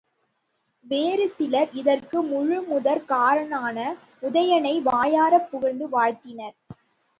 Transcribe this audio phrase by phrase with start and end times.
[0.85, 3.77] வேறு சிலர், இதற்கு முழுமுதற் காரணனான
[4.23, 6.55] உதயணனை வாயாறப் புகழ்ந்து வாழ்த்தினர்.